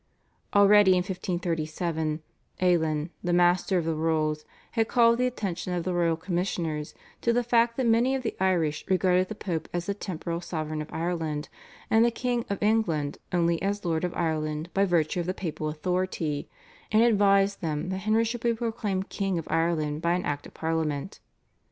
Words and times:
Already 0.55 0.93
in 0.93 1.03
1537, 1.03 2.23
Alen, 2.59 3.11
the 3.23 3.31
Master 3.33 3.77
of 3.77 3.85
the 3.85 3.93
Rolls, 3.93 4.45
had 4.71 4.87
called 4.87 5.19
the 5.19 5.27
attention 5.27 5.73
of 5.73 5.83
the 5.83 5.93
royal 5.93 6.17
commissioners 6.17 6.95
to 7.21 7.31
the 7.31 7.43
fact 7.43 7.77
that 7.77 7.85
many 7.85 8.15
of 8.15 8.23
the 8.23 8.35
Irish 8.39 8.83
regarded 8.87 9.27
the 9.29 9.35
Pope 9.35 9.69
as 9.71 9.85
the 9.85 9.93
temporal 9.93 10.41
sovereign 10.41 10.81
of 10.81 10.91
Ireland 10.91 11.49
and 11.91 12.03
the 12.03 12.09
King 12.09 12.45
of 12.49 12.63
England 12.63 13.19
only 13.31 13.61
as 13.61 13.85
Lord 13.85 14.03
of 14.03 14.15
Ireland 14.15 14.69
by 14.73 14.85
virtue 14.85 15.19
of 15.19 15.27
the 15.27 15.35
Papal 15.35 15.69
authority, 15.69 16.49
and 16.91 17.03
advised 17.03 17.61
them 17.61 17.89
that 17.89 17.97
Henry 17.99 18.23
should 18.23 18.41
be 18.41 18.55
proclaimed 18.55 19.09
King 19.09 19.37
of 19.37 19.45
Ireland 19.51 20.01
by 20.01 20.13
an 20.13 20.25
Act 20.25 20.47
of 20.47 20.55
Parliament. 20.55 21.19